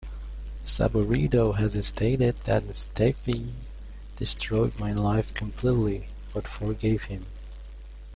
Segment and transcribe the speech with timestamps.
[0.65, 3.53] Saburido has stated that Stephey
[4.15, 7.27] "destroyed my life completely," but forgave him.